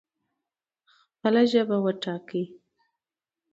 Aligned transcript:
خپله 1.09 1.41
ژبه 1.51 1.77
وټاکئ 1.83 2.43